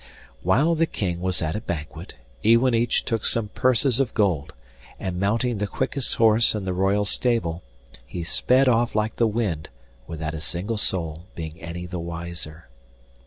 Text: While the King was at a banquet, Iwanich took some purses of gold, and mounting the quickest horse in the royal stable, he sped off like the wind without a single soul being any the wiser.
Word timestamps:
While 0.41 0.73
the 0.73 0.87
King 0.87 1.19
was 1.21 1.43
at 1.43 1.55
a 1.55 1.61
banquet, 1.61 2.15
Iwanich 2.43 3.05
took 3.05 3.23
some 3.23 3.49
purses 3.49 3.99
of 3.99 4.15
gold, 4.15 4.55
and 4.99 5.19
mounting 5.19 5.59
the 5.59 5.67
quickest 5.67 6.15
horse 6.15 6.55
in 6.55 6.65
the 6.65 6.73
royal 6.73 7.05
stable, 7.05 7.61
he 8.03 8.23
sped 8.23 8.67
off 8.67 8.95
like 8.95 9.17
the 9.17 9.27
wind 9.27 9.69
without 10.07 10.33
a 10.33 10.41
single 10.41 10.77
soul 10.77 11.27
being 11.35 11.61
any 11.61 11.85
the 11.85 11.99
wiser. 11.99 12.67